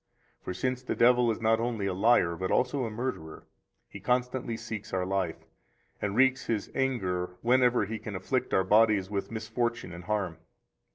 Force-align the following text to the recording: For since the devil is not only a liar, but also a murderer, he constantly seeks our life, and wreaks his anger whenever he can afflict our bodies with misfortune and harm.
For 0.41 0.51
since 0.51 0.81
the 0.81 0.95
devil 0.95 1.29
is 1.29 1.39
not 1.39 1.59
only 1.59 1.85
a 1.85 1.93
liar, 1.93 2.35
but 2.35 2.49
also 2.49 2.85
a 2.85 2.89
murderer, 2.89 3.45
he 3.87 3.99
constantly 3.99 4.57
seeks 4.57 4.93
our 4.93 5.05
life, 5.05 5.45
and 6.01 6.15
wreaks 6.15 6.47
his 6.47 6.71
anger 6.73 7.37
whenever 7.43 7.85
he 7.85 7.99
can 7.99 8.15
afflict 8.15 8.51
our 8.51 8.63
bodies 8.63 9.11
with 9.11 9.29
misfortune 9.29 9.93
and 9.93 10.05
harm. 10.05 10.37